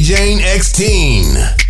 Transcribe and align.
Jane 0.00 0.40
X 0.40 0.72
Teen. 0.72 1.69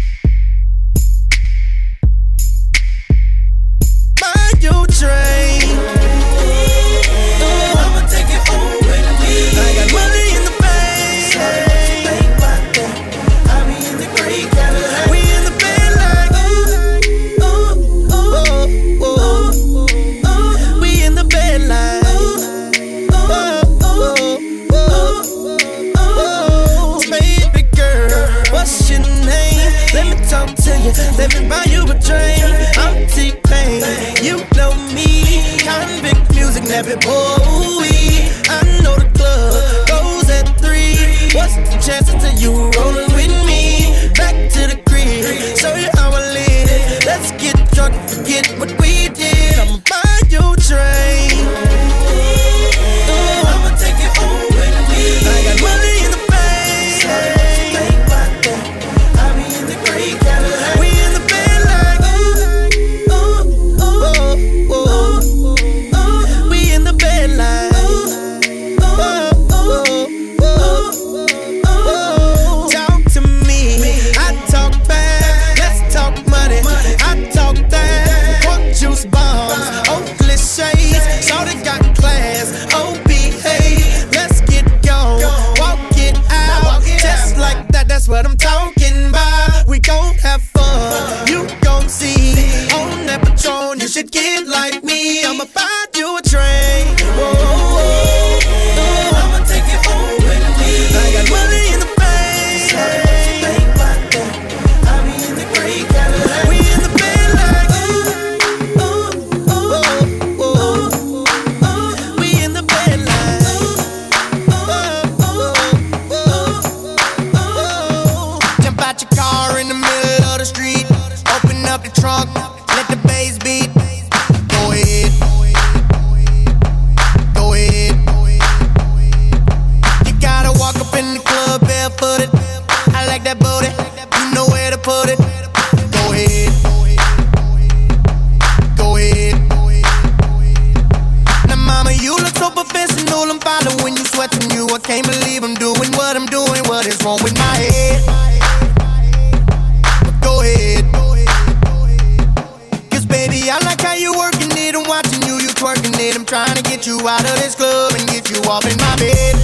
you 157.00 157.08
out 157.08 157.24
of 157.24 157.36
this 157.36 157.54
club 157.54 157.92
and 157.98 158.06
get 158.08 158.30
you 158.30 158.36
off 158.50 158.64
in 158.64 158.76
my 158.76 158.96
bed. 158.96 159.34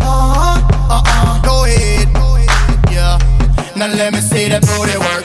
Uh 0.00 0.34
huh, 0.34 0.60
uh 0.90 1.02
uh, 1.06 1.42
go 1.42 1.64
ahead. 1.64 2.08
Yeah, 2.92 3.18
now 3.76 3.88
let 3.88 4.12
me 4.12 4.20
see 4.20 4.48
that 4.48 4.62
booty 4.62 4.98
work. 4.98 5.17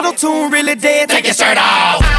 Auto 0.00 0.16
tune 0.16 0.50
really 0.50 0.74
dead? 0.74 1.08
Take 1.08 1.24
your 1.26 1.34
shirt 1.34 1.58
off. 1.58 2.09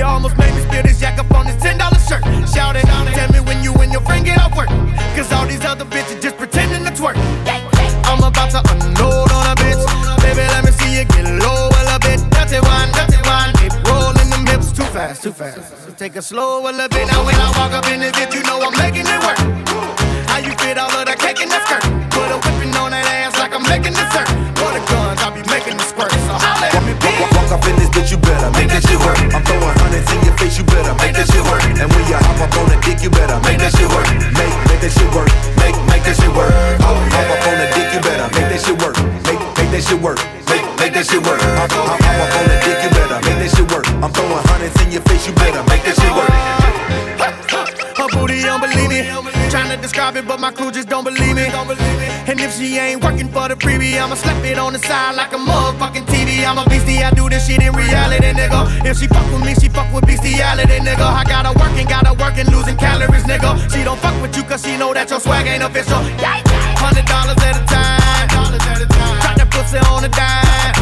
You 0.00 0.06
almost 0.06 0.38
made 0.38 0.54
me 0.54 0.62
spill 0.62 0.82
this 0.82 0.98
yak 0.98 1.18
up 1.18 1.30
on 1.32 1.44
this 1.44 1.56
$10 1.56 1.76
shirt. 2.08 2.24
Shout 2.48 2.74
it 2.74 2.88
out, 2.88 3.06
tell 3.08 3.30
me 3.32 3.40
when 3.40 3.62
you 3.62 3.74
and 3.84 3.92
your 3.92 4.00
friend 4.00 4.24
get 4.24 4.40
off 4.40 4.56
work. 4.56 4.68
Cause 5.12 5.30
all 5.30 5.44
these 5.44 5.62
other 5.62 5.84
bitches 5.84 6.22
just 6.22 6.38
pretending 6.38 6.88
to 6.88 6.90
twerk. 6.90 7.20
I'm 8.08 8.24
about 8.24 8.48
to 8.56 8.64
unload 8.72 9.30
on 9.30 9.44
a 9.52 9.54
bitch. 9.60 9.84
Baby, 10.24 10.48
let 10.56 10.64
me 10.64 10.72
see 10.72 10.96
you 10.96 11.04
get 11.04 11.28
low 11.44 11.68
a 11.68 11.80
little 11.84 12.00
bit. 12.00 12.16
Dirty 12.32 12.64
wine, 12.64 12.88
dirty 12.96 13.20
wine. 13.28 13.52
Keep 13.60 13.76
rolling 13.84 14.30
them 14.32 14.46
hips 14.46 14.72
too 14.72 14.88
fast, 14.88 15.22
too 15.22 15.32
fast. 15.32 15.68
Take 15.98 16.16
it 16.16 16.22
slow 16.22 16.64
a 16.64 16.72
little 16.72 16.88
bit. 16.88 17.06
Now 17.06 17.22
when 17.26 17.34
I 17.34 17.52
walk 17.60 17.72
up 17.76 17.84
in 17.92 18.00
this 18.00 18.12
bitch, 18.12 18.29
And 31.80 31.88
when 31.96 32.04
you 32.12 32.16
hop 32.20 32.36
up 32.44 32.52
on 32.60 32.68
the 32.68 32.76
dick, 32.84 33.00
you 33.00 33.08
better 33.08 33.40
make 33.40 33.56
that 33.56 33.72
shit 33.72 33.88
work. 33.88 34.04
Make, 34.36 34.52
make 34.68 34.84
that 34.84 34.92
shit 34.92 35.08
work. 35.16 35.32
Make, 35.64 35.72
make 35.88 36.04
that 36.04 36.12
shit 36.12 36.28
work. 36.36 36.52
Hop, 36.84 36.92
hop 37.08 37.28
up 37.32 37.40
on 37.48 37.56
the 37.56 37.68
dick, 37.72 37.88
you 37.96 38.00
better 38.04 38.28
make 38.36 38.52
that 38.52 38.60
shit 38.60 38.76
work. 38.84 38.96
Make, 39.24 39.40
make 39.56 39.70
that 39.72 39.80
shit 39.88 39.96
work. 39.96 40.20
Make, 40.52 40.60
make 40.76 40.92
that 40.92 41.08
shit 41.08 41.24
work. 41.24 41.40
Hop, 41.56 41.72
hop, 41.72 41.96
hop 41.96 42.20
up 42.20 42.36
on 42.36 42.44
the 42.52 42.56
dick, 42.60 42.84
you 42.84 42.90
better 42.92 43.16
make 43.24 43.38
that 43.40 43.50
shit 43.56 43.64
work. 43.72 43.88
I'm 44.04 44.12
throwing 44.12 44.44
hundreds 44.52 44.76
in 44.84 44.92
your 44.92 45.04
face, 45.08 45.24
you 45.24 45.32
better 45.40 45.64
make 45.72 45.80
that 45.88 45.96
shit 45.96 46.12
work. 46.12 47.49
Booty 48.20 48.42
don't 48.42 48.60
believe 48.60 48.90
me. 48.90 49.08
Trying 49.48 49.70
to 49.72 49.80
describe 49.80 50.14
it, 50.16 50.28
but 50.28 50.38
my 50.38 50.52
crew 50.52 50.70
just 50.70 50.88
don't 50.88 51.04
believe 51.04 51.34
me. 51.34 51.46
And 52.28 52.38
if 52.38 52.54
she 52.54 52.76
ain't 52.76 53.02
working 53.02 53.28
for 53.28 53.48
the 53.48 53.56
freebie, 53.56 53.96
I'ma 53.96 54.14
slap 54.14 54.44
it 54.44 54.58
on 54.58 54.74
the 54.74 54.78
side 54.78 55.16
like 55.16 55.32
a 55.32 55.40
motherfucking 55.40 56.04
TV. 56.04 56.44
I'm 56.44 56.58
a 56.58 56.68
beastie, 56.68 57.02
I 57.02 57.10
do 57.12 57.30
this 57.30 57.46
shit 57.48 57.62
in 57.62 57.72
reality, 57.72 58.30
nigga. 58.36 58.84
If 58.84 58.98
she 58.98 59.06
fuck 59.06 59.24
with 59.32 59.42
me, 59.42 59.54
she 59.54 59.68
fuck 59.70 59.90
with 59.92 60.06
bestiality, 60.06 60.78
nigga. 60.84 61.00
I 61.00 61.24
got 61.24 61.46
her 61.48 61.54
working, 61.58 61.86
got 61.88 62.06
her 62.06 62.14
working, 62.14 62.46
losing 62.52 62.76
calories, 62.76 63.24
nigga. 63.24 63.56
She 63.72 63.82
don't 63.82 63.98
fuck 63.98 64.14
with 64.20 64.36
you 64.36 64.44
cause 64.44 64.62
she 64.62 64.76
know 64.76 64.92
that 64.92 65.08
your 65.08 65.18
swag 65.20 65.46
ain't 65.46 65.64
official. 65.64 65.98
Hundred 66.76 67.06
dollars 67.06 67.40
at 67.40 67.56
a 67.56 67.64
time. 67.64 68.28
Drop 68.28 69.36
that 69.40 69.48
pussy 69.50 69.78
on 69.88 70.02
the 70.04 70.12
dime. 70.12 70.76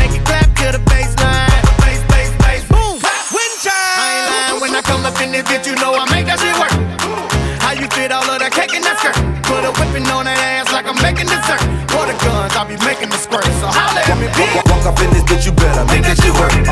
Make 0.00 0.16
it 0.16 0.24
clap 0.24 0.48
to 0.56 0.72
the. 0.72 0.80
Bass, 0.88 1.19
in 5.20 5.32
this 5.32 5.44
bitch, 5.44 5.66
you 5.66 5.76
know 5.76 5.92
I 5.92 6.08
make 6.10 6.26
that 6.26 6.40
shit 6.40 6.56
work. 6.56 6.72
How 7.60 7.72
you 7.76 7.86
fit 7.92 8.10
all 8.10 8.24
of 8.24 8.40
that 8.40 8.52
cake 8.52 8.72
in 8.72 8.82
that 8.82 8.96
skirt? 8.98 9.16
Put 9.44 9.62
a 9.68 9.72
whipping 9.76 10.08
on 10.08 10.24
that 10.24 10.40
ass 10.40 10.72
like 10.72 10.88
I'm 10.88 10.96
making 11.04 11.28
dessert. 11.28 11.60
For 11.92 12.08
the 12.08 12.16
guns, 12.24 12.56
I'll 12.56 12.66
be 12.66 12.80
making 12.88 13.12
the 13.12 13.20
squirt. 13.20 13.44
So 13.60 13.68
holla 13.68 14.00
at 14.00 14.16
me, 14.16 14.26
bitch. 14.32 14.64
walk 14.72 14.88
up 14.88 14.98
in 15.04 15.10
this 15.12 15.24
bitch, 15.24 15.44
you 15.44 15.52
better 15.52 15.84
make 15.92 16.02
that 16.08 16.16
shit 16.16 16.32
work. 16.40 16.69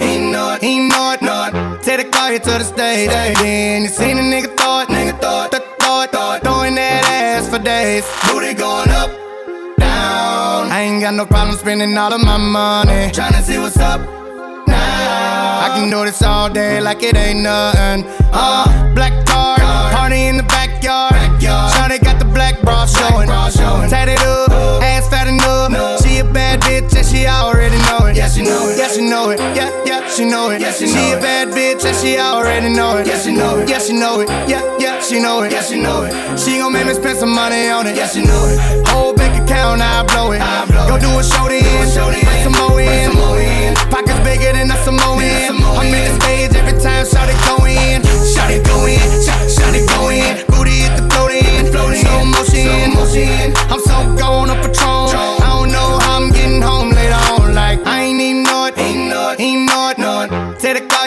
Ain't 0.00 0.12
even 0.20 0.32
know 0.32 0.54
it, 0.54 0.62
ain't 0.62 0.88
know 0.88 1.12
it, 1.12 1.22
ain't 1.22 1.22
know 1.22 1.74
it. 1.74 1.82
Take 1.82 2.04
the 2.04 2.10
car 2.10 2.30
here 2.30 2.38
to 2.38 2.50
the 2.50 2.64
stage. 2.64 3.08
Then 3.08 3.82
you 3.82 3.88
seen 3.88 4.18
a 4.18 4.22
nigga 4.22 4.54
it, 4.82 4.88
nigga 4.88 5.20
throw 5.20 6.02
it, 6.02 6.10
throw 6.12 6.32
it, 6.34 6.42
throwing 6.42 6.74
that 6.74 7.04
ass 7.04 7.48
for 7.48 7.58
days. 7.58 8.04
Booty 8.26 8.54
going 8.54 8.90
up, 8.90 9.10
down. 9.78 10.70
I 10.70 10.80
ain't 10.80 11.00
got 11.00 11.14
no 11.14 11.26
problem 11.26 11.56
spending 11.56 11.96
all 11.96 12.12
of 12.12 12.20
my 12.20 12.38
money. 12.38 13.10
Tryna 13.12 13.42
see 13.42 13.58
what's 13.58 13.78
up 13.78 14.00
now. 14.66 15.60
I 15.64 15.68
can 15.74 15.90
do 15.90 16.04
this 16.04 16.22
all 16.22 16.50
day 16.50 16.80
like 16.80 17.02
it 17.02 17.16
ain't 17.16 17.40
nothing. 17.40 18.04
Uh, 18.32 18.94
black 18.94 19.26
card, 19.26 19.60
party 19.92 20.26
in 20.26 20.36
the 20.36 20.42
backyard. 20.44 21.14
Shawty 21.40 22.02
got 22.02 22.18
the 22.18 22.24
black 22.24 22.60
bra 22.62 22.86
showing. 22.86 23.28
Tatted 23.88 24.18
up, 24.20 24.50
ass 24.82 25.08
fat 25.08 25.28
enough. 25.28 26.02
She 26.02 26.18
a 26.18 26.24
bad 26.24 26.60
bitch 26.62 26.96
and 26.96 27.06
she 27.06 27.26
already 27.26 27.76
know 27.88 27.93
she 30.14 30.24
know 30.24 30.50
it. 30.50 30.62
she 30.62 30.86
a 30.86 31.18
bad 31.18 31.48
bitch 31.48 31.84
and 31.84 31.96
she 31.96 32.18
already 32.18 32.68
know 32.68 32.98
it. 32.98 33.06
Yeah, 33.06 33.18
she 33.18 33.32
know 33.34 33.58
it. 33.58 33.68
Yeah, 33.68 33.78
she 33.78 33.92
know 33.92 34.20
it. 34.20 34.28
Yeah, 34.48 34.62
yeah, 34.78 35.00
she 35.00 35.20
know 35.20 35.42
it. 35.42 35.50
Yeah, 35.50 35.62
she 35.62 35.80
know 35.80 36.04
it. 36.04 36.38
She 36.38 36.58
gon' 36.58 36.72
make 36.72 36.86
me 36.86 36.94
spend 36.94 37.18
some 37.18 37.34
money 37.34 37.68
on 37.68 37.86
it. 37.86 37.96
Yeah, 37.96 38.06
she 38.06 38.22
know 38.22 38.46
it. 38.46 38.86
Whole 38.88 39.14
bank 39.14 39.34
account, 39.42 39.82
I 39.82 40.04
blow 40.06 40.30
it. 40.30 40.40
I 40.40 40.66
blow 40.66 40.86
Go 40.86 40.98
do 40.98 41.10
a 41.18 41.24
show 41.24 41.48
then. 41.48 41.62
Bring 41.66 42.44
some 42.46 42.54
more 42.54 42.80
in. 42.80 43.74
Pockets 43.90 44.20
bigger 44.22 44.52
than 44.52 44.70
a 44.70 44.76
Samoan. 44.84 45.18
I'm 45.18 45.90
in 45.90 46.04
the 46.06 46.14
stage 46.22 46.54
every 46.54 46.78
time 46.78 47.04
shot 47.06 47.28
it 47.28 47.38
go 47.46 47.64
in. 47.66 48.02
Shot 48.22 48.50
it 48.50 48.64
go 48.64 48.86
in. 48.86 49.02
Shot, 49.18 49.50
shot 49.50 49.74
it 49.74 49.88
go 49.98 50.10
in. 50.14 50.46
Booty 50.46 50.86
hit 50.86 50.94
the 50.94 51.10
float 51.10 51.32
in. 51.32 51.72
Slow 51.74 52.24
motion. 52.24 53.52
I'm 53.66 53.80
so 53.80 54.14
gone 54.14 54.50
on 54.50 54.62
Patron. 54.62 55.43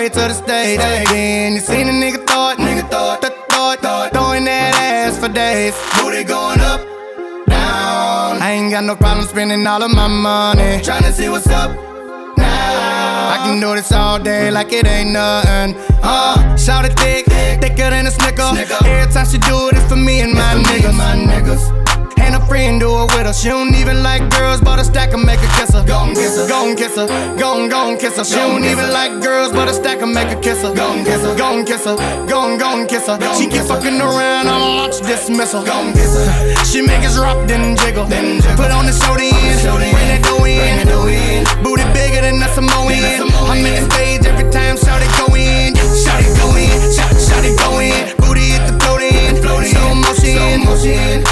Take 0.08 0.14
the 0.14 0.20
car 0.20 0.30
here 0.30 0.30
to 0.30 0.34
the 0.34 0.48
stage. 0.48 0.80
Then 1.10 1.54
you 1.54 1.60
seen 1.60 1.88
a 1.88 1.92
nigga 1.92 2.24
it. 2.24 2.60
Nigga 2.60 2.90
throw 2.90 3.14
it. 3.14 3.82
Throw 3.82 4.04
it. 4.04 4.14
Throwing 4.14 4.46
that 4.46 4.74
ass 4.76 5.20
for 5.20 5.28
days. 5.28 5.76
Booty 6.00 6.24
going 6.24 6.62
up. 6.62 6.80
Down. 7.48 8.42
I 8.42 8.52
ain't 8.52 8.72
got 8.72 8.86
no 8.86 8.96
problem 8.96 9.28
spending 9.28 9.68
all 9.68 9.84
of 9.84 9.92
my 9.92 10.08
money. 10.08 10.80
Tryna 10.82 11.12
see 11.12 11.28
what's 11.28 11.48
up 11.48 11.72
now. 12.38 13.34
I 13.34 13.38
can 13.44 13.60
do 13.60 13.76
this 13.76 13.92
all 13.92 14.20
day 14.20 14.50
like 14.50 14.72
it 14.72 14.88
ain't 14.88 15.12
nothing. 15.12 15.76
Uh, 16.02 16.56
shout 16.56 16.86
it 16.86 16.98
thick, 16.98 17.26
thicker 17.26 17.90
than 17.90 18.08
a 18.08 18.12
snicker. 18.12 18.52
Every 18.86 19.12
time 19.12 19.26
she 19.26 19.40
do 19.40 19.68
it, 19.68 19.76
it's 19.76 19.90
for 19.90 19.98
me 19.98 20.22
and 20.22 20.34
my 20.34 20.56
niggas. 20.64 20.96
My 20.96 21.16
niggas. 21.16 21.87
And 22.48 22.56
friend 22.56 22.80
do 22.80 22.88
it 23.04 23.12
with 23.12 23.28
her. 23.28 23.34
She 23.34 23.50
don't 23.50 23.76
even 23.76 24.04
like 24.04 24.24
girls, 24.32 24.62
but 24.62 24.80
a 24.80 24.86
stack 24.86 25.14
and 25.14 25.24
make 25.24 25.40
her 25.40 25.52
kiss 25.60 25.74
her. 25.74 25.84
Gon' 25.84 26.16
kiss 26.16 26.38
her, 26.38 26.48
gon' 26.48 26.76
kiss 26.78 26.96
her, 26.96 27.08
gon' 27.38 27.68
gon' 27.68 27.98
kiss 27.98 28.16
her. 28.16 28.24
She 28.24 28.36
don't 28.36 28.64
even 28.64 28.90
like 28.94 29.22
girls, 29.22 29.52
but 29.52 29.68
a 29.68 29.74
stack 29.74 30.02
and 30.02 30.14
make 30.14 30.30
her 30.30 30.40
kiss 30.40 30.62
her. 30.62 30.74
Gon' 30.74 31.04
kiss 31.04 31.22
her, 31.24 31.36
gon' 31.36 31.66
kiss 31.66 31.84
her, 31.84 31.98
gon' 32.28 32.58
gon' 32.58 32.88
kiss 32.88 33.08
her. 33.08 33.20
She 33.36 33.48
keep 33.48 33.64
fucking 33.64 34.00
around, 34.00 34.48
I'ma 34.48 34.80
launch 34.80 35.00
dismissal. 35.02 35.66
Gon' 35.66 35.92
kiss 35.92 36.16
her. 36.16 36.64
She 36.64 36.82
make 36.82 37.04
us 37.04 37.18
rock, 37.18 37.48
then 37.48 37.76
jiggle. 37.76 38.06
Then 38.06 38.40
jiggle. 38.40 38.56
Put 38.56 38.72
on 38.72 38.86
the 38.86 38.94
show 38.94 39.16
then, 39.18 39.34
bring 39.92 40.08
that 40.08 40.24
dough 40.24 40.46
in. 40.46 41.44
Booty 41.64 41.84
bigger 41.92 42.22
than 42.22 42.42
a 42.42 42.48
Samoan. 42.56 42.96
I'm 43.52 43.60
in 43.60 43.76
the 43.76 43.92
stage 43.92 44.26
every 44.26 44.50
time, 44.52 44.78
shout 44.78 45.02
it 45.04 45.12
go 45.20 45.36
in, 45.36 45.76
shout 45.76 46.24
it 46.24 46.32
go 46.40 46.56
in, 46.56 46.72
shout, 46.96 47.12
shout 47.12 47.44
it 47.44 47.60
go 47.60 47.80
in. 47.84 48.16
Booty 48.16 48.56
hit 48.56 48.64
the 48.72 48.80
float 48.80 49.02
in, 49.02 49.36
slow 49.44 49.58
motion. 49.96 50.38
I'm 50.40 50.64
so 50.64 51.27